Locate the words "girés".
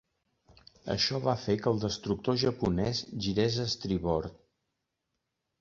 3.27-3.61